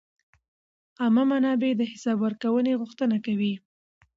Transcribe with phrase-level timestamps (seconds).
[1.01, 3.53] عامه منابع د حساب ورکونې غوښتنه کوي.